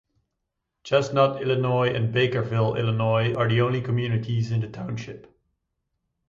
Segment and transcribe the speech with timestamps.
[0.83, 5.31] Chestnut, Illinois and Bakerville, Illinois are the only communities in the township.